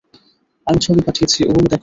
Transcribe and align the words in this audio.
আমি 0.67 0.79
ছবি 0.79 1.01
পাঠিয়েছি, 1.01 1.39
ওগুলো 1.43 1.67
দেখো। 1.67 1.79